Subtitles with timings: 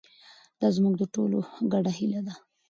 [0.59, 1.37] دا زموږ د ټولو
[1.71, 2.33] ګډه هیله ده.